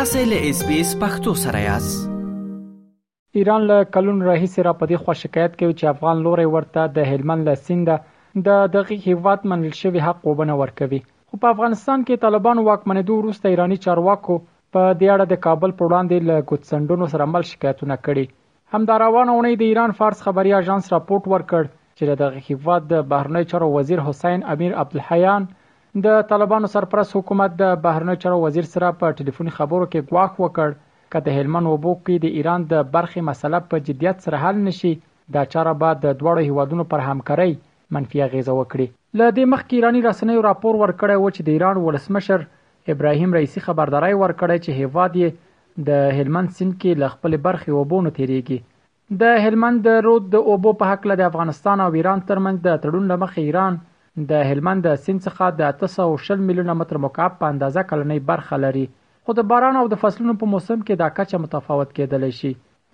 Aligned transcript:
تاسو 0.00 0.20
له 0.28 0.36
اس 0.50 0.58
بي 0.66 0.76
اس 0.82 0.90
پختو 1.00 1.32
سره 1.44 1.60
یاست 1.60 3.38
ایران 3.40 3.62
له 3.70 3.78
کلون 3.94 4.18
راهیسې 4.26 4.64
را 4.66 4.72
پدې 4.82 5.00
خو 5.02 5.16
شکایت 5.22 5.52
کوي 5.62 5.74
چې 5.80 5.90
افغان 5.92 6.16
لوري 6.26 6.44
ورته 6.52 6.84
د 6.98 7.08
هلمند 7.10 7.48
له 7.50 7.56
سیند 7.64 7.90
د 8.46 8.54
دغه 8.76 8.96
هیواد 9.08 9.44
منل 9.52 9.74
شوی 9.80 10.00
حق 10.06 10.22
وبنه 10.30 10.56
ورکوي 10.60 11.00
خو 11.32 11.40
په 11.42 11.52
افغانستان 11.56 12.06
کې 12.06 12.22
طالبان 12.26 12.62
واکمنېدو 12.68 13.18
وروسته 13.18 13.52
ایرانی 13.54 13.78
چارواکو 13.88 14.38
په 14.78 14.86
دې 14.86 15.12
اړه 15.14 15.26
د 15.32 15.42
کابل 15.48 15.76
پر 15.82 15.90
وړاندې 15.90 16.30
له 16.32 16.46
ګوتسندونو 16.50 17.10
سره 17.14 17.28
عمل 17.30 17.48
شکایتونه 17.52 17.94
کړي 18.06 18.24
همداروانه 18.76 19.36
اونۍ 19.36 19.60
د 19.64 19.70
ایران 19.70 19.96
فارس 20.02 20.24
خبري 20.28 20.56
اژانس 20.60 20.92
راپورټ 20.94 21.32
ورکړ 21.34 21.70
چې 21.74 22.22
دغه 22.24 22.44
هیواد 22.50 22.90
د 22.94 23.06
بهرنی 23.14 23.44
چارو 23.52 23.72
وزیر 23.78 24.06
حسین 24.08 24.48
امیر 24.56 24.80
عبدالحیان 24.84 25.50
د 25.94 26.20
طالبانو 26.30 26.66
سرپرست 26.72 27.14
حکومت 27.16 27.54
د 27.60 27.74
بهرنی 27.84 28.12
چارو 28.24 28.36
وزیر 28.42 28.66
سره 28.74 28.90
په 28.98 29.14
ټلیفوني 29.22 29.52
خبرو 29.54 29.86
کې 29.94 30.10
غواخ 30.12 30.36
وکړ 30.42 30.68
چې 31.12 31.24
د 31.28 31.38
هلمند 31.38 31.70
وبو 31.70 31.94
کې 31.96 32.22
د 32.24 32.36
ایران 32.42 32.66
د 32.72 32.84
برخي 32.92 33.24
مسله 33.28 33.60
په 33.72 33.80
جدیت 33.88 34.20
سره 34.26 34.42
حل 34.42 34.60
نشي 34.66 34.92
دا 35.38 35.42
چاره 35.54 35.72
به 35.80 35.96
د 36.04 36.14
دوړو 36.20 36.44
هیوادونو 36.52 36.86
پر 36.92 37.02
همکارۍ 37.06 37.56
منفي 37.96 38.22
اغیزه 38.28 38.54
وکړي 38.58 38.86
ل 39.18 39.20
دې 39.24 39.52
مخکې 39.56 39.74
ایرانی 39.80 40.04
رسنیو 40.06 40.44
راپور 40.48 40.80
ورکړی 40.82 41.16
و 41.18 41.34
چې 41.36 41.42
د 41.48 41.56
ایران 41.56 41.82
ولسمشر 41.88 42.46
ابراهیم 42.96 43.34
رئیسی 43.40 43.64
خبرداري 43.66 44.14
ورکړی 44.22 44.64
چې 44.68 44.80
هیواد 44.82 45.18
یې 45.22 45.86
د 45.92 46.16
هلمند 46.20 46.54
سیند 46.60 46.76
کې 46.76 47.04
ل 47.04 47.10
خپل 47.18 47.38
برخي 47.50 47.76
وبونو 47.80 48.14
تیریږي 48.20 49.20
د 49.24 49.42
هلمند 49.48 49.90
رود 50.10 50.30
د 50.36 50.46
اوبو 50.54 50.78
په 50.84 50.94
حق 50.96 51.10
له 51.14 51.30
افغانستان 51.34 51.84
او 51.88 51.92
ایران 52.02 52.24
ترمنځ 52.32 52.66
د 52.70 52.82
تړون 52.86 53.12
لمخ 53.14 53.38
ایران 53.48 53.82
د 54.30 54.48
هلمند 54.48 54.82
د 54.86 54.96
سیند 55.04 55.20
څخه 55.26 55.44
د 55.60 55.76
360 55.82 56.42
میلیونه 56.48 56.74
متر 56.80 56.98
مکعب 57.04 57.36
په 57.42 57.50
اندازه 57.52 57.84
کلنۍ 57.92 58.18
برخه 58.30 58.58
لري 58.64 58.82
خو 59.26 59.36
د 59.38 59.46
باران 59.52 59.74
او 59.82 59.84
د 59.92 60.00
فصلونو 60.02 60.34
په 60.42 60.50
موسم 60.54 60.80
کې 60.80 61.00
دا 61.02 61.08
کچه 61.18 61.40
متفاوت 61.44 61.90
کېدلی 61.98 62.30
شي 62.40 62.50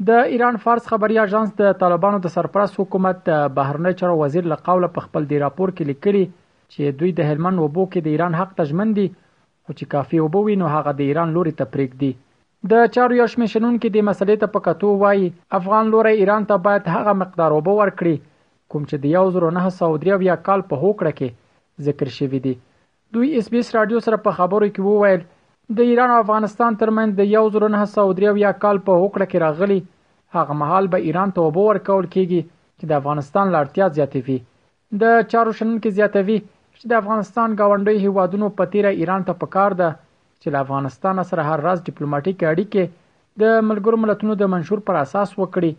د 0.08 0.26
ایران 0.34 0.56
فارس 0.66 0.88
خبري 0.92 1.18
اژانس 1.24 1.54
د 1.60 1.72
طالبانو 1.84 2.20
د 2.24 2.32
سرپرست 2.36 2.80
حکومت 2.82 3.22
د 3.30 3.44
بهرنی 3.58 3.94
چارو 4.02 4.18
وزیر 4.22 4.48
له 4.52 4.58
قوله 4.68 4.90
په 4.98 5.06
خپل 5.06 5.28
دی 5.32 5.40
راپور 5.44 5.74
کې 5.76 5.92
لیکلي 5.92 6.24
چې 6.28 7.00
دوی 7.02 7.12
د 7.20 7.30
هلمند 7.30 7.64
وبو 7.64 7.86
کې 7.92 8.08
د 8.08 8.16
ایران 8.16 8.38
حق 8.42 8.54
تجمن 8.62 8.94
دي 9.00 9.06
خو 9.14 9.74
چې 9.78 9.92
کافي 9.96 10.22
وبو 10.26 10.44
وي 10.48 10.56
نو 10.64 10.72
هغه 10.76 10.94
د 11.02 11.04
ایران 11.10 11.34
لوري 11.38 11.54
ته 11.60 11.72
پرېږدي 11.74 12.72
د 12.74 12.86
چارو 12.96 13.18
یو 13.20 13.28
شمېشنون 13.34 13.74
کې 13.82 13.96
د 13.96 14.06
مسلې 14.10 14.44
ته 14.44 14.52
په 14.54 14.66
کتو 14.68 14.92
وایي 15.04 15.28
افغان 15.60 15.92
لوري 15.96 16.14
ایران 16.22 16.46
ته 16.52 16.62
باید 16.70 16.92
هغه 16.96 17.16
مقدار 17.24 17.56
وبو 17.58 17.74
ورکړي 17.82 18.16
کوم 18.74 18.86
چې 18.90 18.96
د 19.02 19.32
1993 19.32 20.38
کال 20.46 20.62
په 20.70 20.80
هوکړه 20.84 21.12
کې 21.18 21.88
ذکر 21.88 22.10
شوی 22.18 22.40
دی 22.46 22.54
دوی 23.16 23.28
اس 23.40 23.50
بي 23.54 23.60
اس 23.64 23.68
رادیو 23.76 24.00
سره 24.06 24.18
په 24.26 24.36
خبرو 24.38 24.68
کې 24.72 24.86
وویل 24.90 25.22
د 25.78 25.90
ایران 25.90 26.10
او 26.14 26.18
افغانستان 26.24 26.78
ترمنځ 26.80 27.20
د 27.20 27.28
1993 27.34 28.54
کال 28.64 28.80
په 28.88 28.98
هوکړه 29.02 29.28
کې 29.30 29.44
راغلي 29.44 29.78
هغه 30.36 30.58
مهال 30.62 30.90
به 30.94 31.06
ایران 31.10 31.34
ته 31.38 31.46
وبو 31.46 31.66
ورکول 31.68 32.08
کیږي 32.14 32.40
چې 32.78 32.84
د 32.90 33.00
افغانستان 33.00 33.54
لارتیا 33.56 33.88
زیاتوي 34.00 34.38
د 35.02 35.24
چارو 35.34 35.56
شنن 35.60 35.78
کې 35.78 36.00
زیاتوي 36.00 36.38
چې 36.40 36.92
د 36.92 37.02
افغانستان 37.02 37.56
گاونډي 37.60 38.04
هیوادونو 38.06 38.50
په 38.60 38.72
تیره 38.76 38.92
ایران 39.02 39.28
ته 39.30 39.38
پکار 39.44 39.78
ده 39.82 39.90
چې 40.40 40.54
له 40.56 40.62
افغانستان 40.66 41.24
سره 41.32 41.46
هر 41.50 41.64
راز 41.68 41.82
ډیپلوماټیک 41.88 42.46
اړیکې 42.52 42.94
د 43.44 43.58
ملګرو 43.68 44.02
ملتونو 44.06 44.38
د 44.42 44.52
منشور 44.56 44.82
پر 44.90 44.98
اساس 45.04 45.36
وکړي 45.40 45.72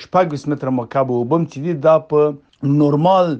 شپږ 0.00 0.32
20 0.38 0.48
متر 0.54 0.72
مکعب 0.80 1.14
وب 1.18 1.36
چې 1.38 1.82
دا 1.86 1.94
په 2.14 2.74
نورمال 2.80 3.32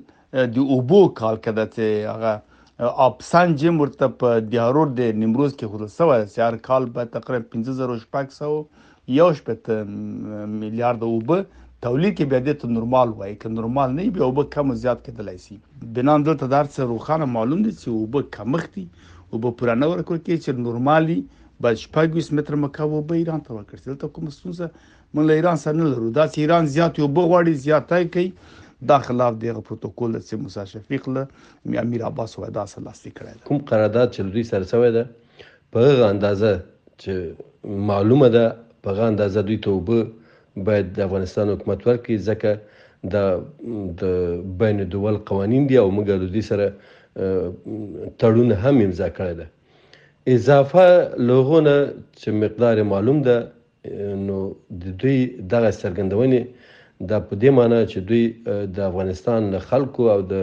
د 0.59 0.71
اوبو 0.79 1.03
کال 1.23 1.43
کې 1.43 1.61
د 1.61 2.09
هغه 2.13 2.95
اپسان 3.11 3.57
جیم 3.61 3.77
ورته 3.81 4.13
په 4.25 4.41
دیارور 4.55 4.95
د 5.01 5.15
نیمروز 5.25 5.53
کې 5.53 5.75
خورل 5.75 5.93
سوی 5.99 6.27
سیار 6.39 6.59
کال 6.73 6.89
به 6.97 7.11
تقریبا 7.19 7.53
15000 7.61 8.01
شپږ 8.09 8.41
سو 8.41 8.57
یو 9.21 9.29
شپه 9.39 9.85
میلیارډ 9.85 11.07
اوبه 11.13 11.65
تولید 11.87 12.13
کې 12.19 12.25
بیا 12.31 12.39
دې 12.47 12.53
ته 12.61 12.69
نورمال 12.77 13.09
وای 13.19 13.35
که 13.43 13.49
نورمال 13.57 13.93
نه 13.97 14.05
بیا 14.15 14.27
وب 14.29 14.39
کم 14.55 14.71
زیات 14.85 15.03
کېدلای 15.09 15.37
شي 15.43 15.57
بنا 15.99 16.15
دلته 16.29 16.49
دار 16.55 16.71
څه 16.77 16.87
روخانه 16.93 17.29
معلوم 17.35 17.61
دي 17.67 17.73
چې 17.75 18.01
وب 18.01 18.31
کمختي 18.37 18.83
وب 19.35 19.45
پرانه 19.61 19.89
ورکول 19.93 20.19
کې 20.23 20.47
چې 20.47 20.65
نورمالي 20.67 21.19
بل 21.67 21.77
شپږ 21.85 22.33
متر 22.39 22.59
مکعب 22.65 22.97
وب 22.97 23.15
ایران 23.19 23.45
ته 23.49 23.59
ورکړل 23.59 23.85
دلته 23.91 24.11
کوم 24.19 24.33
ستونزه 24.39 24.69
مونږ 24.81 25.29
له 25.29 25.39
ایران 25.43 25.63
سره 25.67 25.79
نه 25.83 25.93
لرو 25.93 26.11
دا 26.19 26.27
چې 26.33 26.47
ایران 26.47 26.73
زیات 26.79 27.01
وب 27.05 27.23
غوړي 27.23 27.65
زیاتای 27.69 28.11
کوي 28.19 28.27
دا 28.93 28.99
خلاف 29.07 29.39
دغه 29.47 29.65
پروتوکول 29.71 30.19
چې 30.19 30.45
موسی 30.47 30.69
شفیق 30.75 31.09
له 31.19 31.79
امیر 31.87 32.07
عباس 32.13 32.39
وای 32.41 32.55
دا 32.61 32.67
سره 32.75 32.87
لاسلیک 32.91 33.19
کړی 33.21 33.49
کوم 33.51 33.65
قرارداد 33.73 34.15
چې 34.17 34.31
لري 34.33 34.47
سره 34.51 34.73
سوی 34.75 34.93
ده 35.01 35.49
په 35.77 35.97
غو 36.01 36.13
اندازه 36.13 36.55
چې 36.61 37.83
معلومه 37.95 38.35
ده 38.39 38.55
په 38.87 39.01
غو 39.01 39.11
اندازه 39.15 39.51
دوی 39.51 39.63
ته 39.67 39.81
وب 39.81 39.95
باید 40.67 40.87
د 40.97 41.01
افغانستان 41.09 41.47
حکومت 41.53 41.81
ورکړي 41.87 42.17
ځکه 42.29 42.51
د 43.15 43.17
د 44.01 44.03
بین 44.63 44.81
الدول 44.85 45.17
قوانین 45.31 45.67
دي 45.71 45.77
او 45.83 45.87
موږ 45.95 46.05
د 46.07 46.15
دې 46.35 46.43
سره 46.51 46.67
تړون 48.23 48.51
هم 48.65 48.77
امضا 48.87 49.09
کړی 49.17 49.35
دی 49.41 49.47
اضافه 50.37 50.87
لغونه 51.31 51.75
چې 52.21 52.29
مقدار 52.45 52.77
معلوم 52.93 53.19
ده 53.29 53.39
نو 54.27 54.39
د 54.83 54.85
دوی 55.01 55.19
دغه 55.53 55.71
څرګندونې 55.81 56.41
دا 57.11 57.17
په 57.27 57.33
دې 57.43 57.51
معنی 57.59 57.81
چې 57.91 57.99
دوی 58.09 58.25
د 58.79 58.87
افغانستان 58.91 59.41
له 59.55 59.59
خلکو 59.71 60.03
او 60.15 60.21
د 60.33 60.35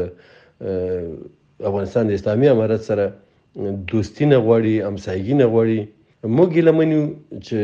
افغانستان 1.70 2.04
د 2.08 2.12
اسلامي 2.20 2.50
امارت 2.52 2.82
سره 2.92 3.06
دوستی 3.92 4.26
نه 4.32 4.38
غواړي 4.46 4.76
امسایګي 4.90 5.34
نه 5.42 5.46
غواړي 5.54 5.80
موږ 6.36 6.52
لمنو 6.68 7.02
چې 7.46 7.60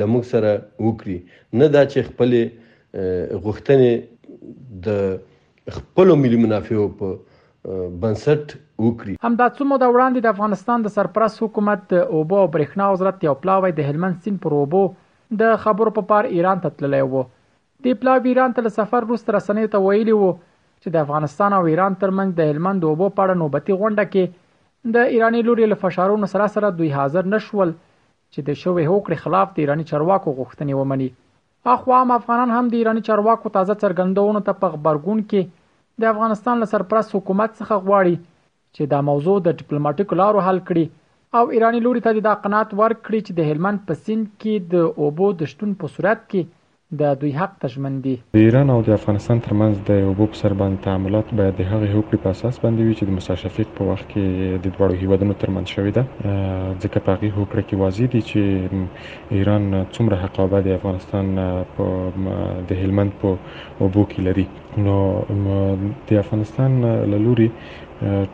لموږ 0.00 0.26
سره 0.32 0.50
وکړي 0.88 1.62
نه 1.62 1.70
دا 1.76 1.84
چې 1.86 2.10
خپل 2.10 2.36
غوښتنې 3.46 4.84
د 4.88 5.78
خپل 5.78 6.14
ملي 6.24 6.40
منافعو 6.44 6.84
په 7.00 7.14
بنسټ 8.04 8.54
وکړي 8.84 9.16
همدا 9.28 9.46
څو 9.60 9.68
موده 9.72 9.90
وړاندې 9.90 10.26
د 10.26 10.32
افغانستان 10.36 10.84
د 10.86 10.94
سرپرست 10.98 11.42
حکومت 11.46 11.86
د 11.94 12.04
اوبو 12.18 12.42
او 12.42 12.48
برېښنا 12.56 12.90
وزارت 12.96 13.26
یو 13.30 13.34
پلاوی 13.46 13.72
د 13.80 13.90
هلمند 13.92 14.20
سیند 14.26 14.42
پر 14.44 14.56
اوبو 14.60 14.84
د 15.44 15.56
خبرو 15.64 15.94
په 16.00 16.08
پا 16.10 16.14
پار 16.16 16.30
ایران 16.36 16.62
ته 16.66 16.78
تللی 16.82 17.02
وو 17.14 17.24
د 17.88 17.96
پلاوی 18.04 18.34
ایران 18.34 18.54
ته 18.60 18.76
سفر 18.78 19.08
وروسته 19.08 19.36
رسنیو 19.38 19.72
ته 19.76 19.82
ویلي 19.88 20.14
وو 20.20 20.30
چې 20.82 20.92
د 20.94 21.04
افغانستان 21.04 21.50
او 21.58 21.62
ایران 21.72 21.94
ترمنځ 22.02 22.34
د 22.38 22.50
هلمند 22.50 22.88
اوبو 22.88 23.06
په 23.16 23.20
اړه 23.24 23.38
نوبتي 23.42 23.76
غونډه 23.82 24.04
کې 24.12 24.92
د 24.96 25.12
ایرانی 25.16 25.42
لوري 25.48 25.66
له 25.72 25.78
فشارونو 25.84 26.26
سره 26.34 26.46
سره 26.56 26.70
دوی 26.78 26.90
حاضر 26.96 27.30
نشول 27.34 27.70
چې 28.32 28.40
د 28.48 28.58
شوې 28.62 28.84
هوکړې 28.90 29.22
خلاف 29.24 29.48
د 29.54 29.58
ایرانی 29.64 29.86
چارواکو 29.90 30.36
غوښتنې 30.38 30.74
ومني 30.80 31.08
اخوا 31.74 31.98
هم 32.02 32.10
افغانان 32.18 32.50
هم 32.56 32.66
د 32.72 32.78
ایرانی 32.80 33.02
چارواکو 33.08 33.52
تازه 33.56 33.74
څرګندونو 33.84 34.44
ته 34.48 34.52
په 34.62 34.74
خبرګون 34.74 35.18
کې 35.30 36.02
د 36.04 36.12
افغانستان 36.14 36.54
له 36.62 36.70
سرپرست 36.74 37.16
حکومت 37.16 37.50
څخه 37.60 37.74
غواړي 37.86 38.14
چې 38.74 38.82
دا 38.92 39.00
موضوع 39.10 39.36
د 39.46 39.58
ډیپلوماټیکو 39.60 40.18
لارو 40.22 40.44
حل 40.48 40.58
کړي 40.68 40.86
او 41.38 41.44
ایرانی 41.56 41.80
لوري 41.86 42.02
ته 42.06 42.20
د 42.28 42.36
قناعت 42.44 42.70
ورکړي 42.82 43.18
چې 43.26 43.32
د 43.38 43.50
هلمند 43.50 43.82
په 43.88 44.02
سیند 44.04 44.28
کې 44.40 44.68
د 44.74 45.06
اوبو 45.06 45.32
د 45.40 45.50
شتون 45.52 45.72
په 45.82 45.90
صورت 45.96 46.20
کې 46.30 46.48
د 46.94 47.02
دوی 47.20 47.32
حق 47.40 47.52
ته 47.62 47.66
ژمن 47.74 47.94
دي 48.04 48.10
د 48.36 48.44
ایران 48.48 48.66
او 48.72 48.74
د 48.88 48.92
افغانستان 48.98 49.38
ترمنځ 49.46 49.74
د 49.88 50.02
اوبو 50.08 50.24
په 50.32 50.36
سر 50.40 50.52
باندې 50.60 50.78
تعاملات 50.86 51.26
باید 51.38 51.54
د 51.60 51.66
هغې 51.70 51.88
هوکړې 51.96 52.18
په 52.22 52.28
اساس 52.34 52.54
باندې 52.64 52.82
وي 52.82 52.94
چې 52.98 53.04
د 53.04 53.10
موسی 53.16 53.34
شفیق 53.42 53.68
په 53.76 53.82
وخت 53.90 54.06
کې 54.12 54.24
د 54.64 54.66
دواړو 54.74 54.94
هیوادونو 55.02 55.34
ترمنځ 55.42 55.66
شوې 55.74 55.92
ده 55.96 56.04
ځکه 56.82 56.98
په 57.06 57.10
هغې 57.14 57.30
هوکړه 57.38 57.62
کې 57.68 57.80
واضح 57.82 58.06
دي 58.12 58.20
چې 58.30 58.40
ایران 59.36 59.64
څومره 59.96 60.16
حق 60.22 60.34
او 60.44 60.48
د 60.66 60.70
افغانستان 60.78 61.26
په 61.74 61.84
د 62.70 62.80
هلمند 62.84 63.12
په 63.24 63.28
اوبو 63.82 64.02
کې 64.10 64.20
لري 64.26 64.46
نو 64.84 64.96
د 66.12 66.24
افغانستان 66.24 66.70
لوري 67.24 67.48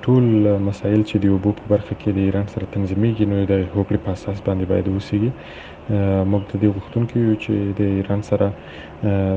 ټول 0.05 0.27
مسایل 0.69 1.03
چې 1.09 1.17
د 1.27 1.35
اوبو 1.35 1.51
په 1.59 1.65
برخه 1.75 1.93
کې 2.01 2.11
د 2.13 2.19
ایران 2.31 2.47
سره 2.55 2.65
تنظیمېږي 2.75 3.25
نو 3.31 3.37
د 3.53 3.55
هوکړې 3.75 3.99
په 4.05 4.11
اساس 4.21 4.39
باندې 4.47 4.65
باید 4.75 4.87
وسیږي 4.95 5.31
موږ 6.31 6.43
د 6.51 6.53
دې 6.63 6.69
غوښتونکو 6.77 7.15
یو 7.29 7.35
چې 7.45 7.55
د 7.79 7.81
ایران 7.99 8.21
سره 8.31 8.47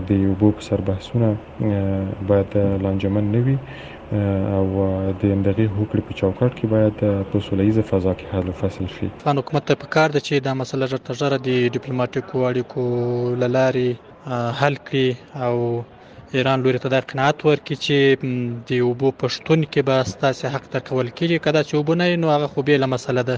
د 0.07 0.09
یو 0.25 0.31
بو 0.41 0.47
په 0.57 0.61
سر 0.67 0.79
بحثونه 0.89 1.29
باید 2.29 2.49
لانجمن 2.83 3.25
نه 3.35 3.39
وي 3.45 3.57
او 4.57 4.65
د 5.21 5.21
همدغه 5.33 5.65
هوکړې 5.77 6.01
په 6.09 6.13
چوکاټ 6.19 6.51
کې 6.59 6.67
باید 6.75 6.95
په 7.29 7.35
سولېزه 7.47 7.83
فضا 7.91 8.13
کې 8.17 8.25
حل 8.33 8.47
فصل 8.61 8.85
شي 8.97 9.07
خان 9.25 9.37
حکومت 9.43 9.63
ته 9.71 9.75
پکار 9.85 10.07
ده 10.15 10.21
چې 10.27 10.33
دا 10.47 10.53
مسله 10.61 10.83
ژر 10.91 11.01
تر 11.09 11.13
د 11.49 11.51
ډیپلوماټیکو 11.77 12.37
اړیکو 12.49 12.83
للاري 13.41 13.89
حل 14.61 14.75
کړي 14.87 15.07
او 15.47 15.55
ایران 16.37 16.57
لوري 16.63 16.79
ته 16.83 16.89
د 16.93 16.97
قناعت 17.11 17.37
ورکړي 17.47 17.77
چې 17.85 17.97
د 18.69 18.87
وبو 18.89 19.09
پښتون 19.23 19.59
کې 19.71 19.81
به 19.91 19.95
ستاسو 20.13 20.43
حق 20.55 20.65
تر 20.73 20.81
کول 20.89 21.07
کېږي 21.17 21.37
کله 21.45 21.59
چې 21.67 21.73
وبونه 21.79 22.05
نو 22.23 22.27
هغه 22.37 22.47
خو 22.53 22.65
به 22.69 22.81
له 22.83 22.87
مسله 22.95 23.21
ده 23.29 23.37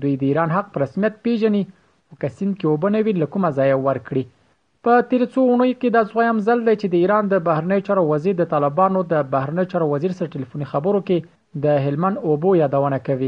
دوی 0.05 0.13
د 0.25 0.29
ایران 0.29 0.53
حق 0.59 0.69
په 0.77 0.85
رسمیت 0.85 1.17
پیژني 1.29 1.63
او 1.69 2.19
کسین 2.25 2.53
کې 2.59 2.71
وبنوي 2.75 3.17
لکه 3.25 3.43
ما 3.47 3.51
ځای 3.61 3.73
ورکړي 3.87 4.25
په 4.87 5.01
تیر 5.09 5.23
څو 5.33 5.41
اونۍ 5.47 5.73
کې 5.81 5.89
د 5.95 6.05
ځویم 6.11 6.37
ځل 6.45 6.59
دی 6.67 6.73
چې 6.81 6.87
د 6.91 6.95
ایران 7.05 7.25
د 7.31 7.35
بهرنی 7.47 7.77
چارو 7.87 8.03
وزیر 8.11 8.35
د 8.37 8.47
طالبانو 8.53 9.01
د 9.13 9.27
بهرنی 9.33 9.63
چارو 9.71 9.87
وزیر 9.91 10.13
سره 10.19 10.29
ټلیفوني 10.37 10.67
خبرو 10.71 11.01
کې 11.09 11.65
د 11.65 11.75
هلمند 11.87 12.17
اوبو 12.29 12.49
یادونه 12.61 12.97
کوي 13.09 13.27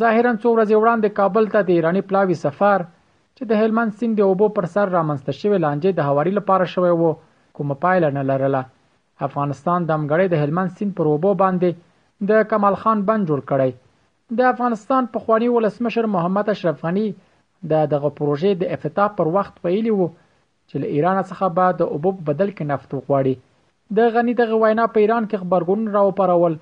ظاهرا 0.00 0.32
څو 0.42 0.48
ورځې 0.56 0.76
وړاندې 0.82 1.08
کابل 1.20 1.44
ته 1.54 1.60
د 1.68 1.78
ایرانی 1.78 2.02
پلاوی 2.10 2.36
سفر 2.44 2.78
چې 3.36 3.42
د 3.52 3.62
هلمند 3.62 3.96
سیند 4.00 4.14
د 4.20 4.32
اوبو 4.32 4.48
پر 4.58 4.66
سر 4.74 4.92
رامنځته 4.96 5.32
شوی 5.40 5.58
لانجې 5.64 5.90
د 6.00 6.10
هواري 6.10 6.32
لپاره 6.38 6.66
شوی 6.74 6.90
وو 7.02 7.10
کوم 7.58 7.72
پایله 7.84 8.10
نه 8.16 8.22
لرله 8.32 8.62
افغانستان 9.28 9.78
د 9.86 9.90
امګړې 9.98 10.26
د 10.32 10.42
هلمند 10.42 10.74
سیند 10.80 10.92
پر 10.98 11.10
اوبو 11.14 11.30
باندې 11.44 12.28
د 12.32 12.44
کمال 12.52 12.76
خان 12.82 13.06
بند 13.12 13.28
جوړ 13.30 13.40
کړی 13.52 14.36
د 14.42 14.50
افغانستان 14.52 15.08
په 15.16 15.24
خوانی 15.24 15.48
ولسمشر 15.56 16.10
محمد 16.18 16.52
اشرف 16.56 16.84
غنی 16.88 17.06
د 17.72 17.88
دغه 17.96 18.12
پروژې 18.20 18.62
د 18.64 18.74
افتتاح 18.78 19.14
پر 19.22 19.32
وخت 19.38 19.64
ویلی 19.68 19.96
وو 20.00 20.10
چې 20.74 20.82
له 20.82 20.98
ایران 20.98 21.18
څخه 21.30 21.48
به 21.56 21.74
د 21.80 21.90
اوبو 21.96 22.10
په 22.18 22.24
بدل 22.28 22.48
کې 22.52 22.68
نفت 22.70 22.94
وغواړي 22.94 23.34
د 23.98 24.14
غنی 24.14 24.32
دغه 24.38 24.56
وینا 24.62 24.86
په 24.94 25.02
ایران 25.02 25.26
کې 25.30 25.42
خبرګون 25.42 25.80
راوپارول 25.96 26.56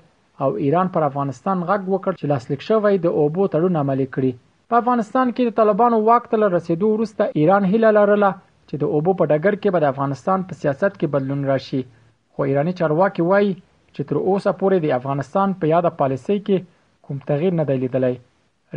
او 0.45 0.49
ایران 0.65 0.91
پر 0.97 1.05
افغانستان 1.07 1.63
غږ 1.69 1.81
وکړ 1.93 2.11
چې 2.19 2.31
لاسلیک 2.31 2.61
شوی 2.67 2.99
د 3.05 3.15
اوبو 3.21 3.43
تړون 3.53 3.75
عملي 3.83 4.07
کړي 4.15 4.31
په 4.73 4.81
افغانستان 4.81 5.31
کې 5.35 5.43
د 5.45 5.55
طالبانو 5.61 5.99
واک 6.09 6.27
ته 6.33 6.51
رسیدو 6.57 6.91
وروسته 6.91 7.29
ایران 7.41 7.65
هیله 7.71 7.91
لرله 7.99 8.29
چې 8.67 8.75
د 8.85 8.93
اوبو 8.99 9.17
په 9.23 9.31
ډګر 9.33 9.53
کې 9.61 9.69
به 9.77 9.85
د 9.85 9.89
افغانستان 9.95 10.45
په 10.51 10.59
سیاست 10.61 10.93
کې 10.99 11.11
بدلون 11.17 11.41
راشي 11.53 11.81
خو 11.81 12.49
ایرانی 12.51 12.75
چارواکي 12.81 13.27
وایي 13.31 13.51
چې 13.55 14.09
تر 14.13 14.21
اوسه 14.21 14.55
پورې 14.61 14.85
د 14.85 14.95
افغانستان 15.01 15.57
په 15.63 15.73
یاده 15.73 15.95
پالیسۍ 16.03 16.37
کې 16.45 17.09
کوم 17.09 17.25
تغییر 17.33 17.59
نه 17.63 17.67
دی 17.71 17.81
لیدلی 17.87 18.15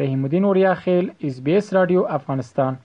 رحیم 0.05 0.27
الدین 0.29 0.51
اوریا 0.51 0.75
خیل 0.87 1.13
اس 1.31 1.45
بي 1.49 1.61
اس 1.61 1.73
رادیو 1.81 2.07
افغانستان 2.21 2.85